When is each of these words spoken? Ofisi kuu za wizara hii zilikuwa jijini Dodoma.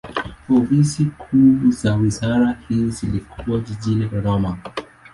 Ofisi 0.49 1.05
kuu 1.05 1.71
za 1.71 1.95
wizara 1.95 2.57
hii 2.69 2.89
zilikuwa 2.89 3.59
jijini 3.59 4.05
Dodoma. 4.05 4.57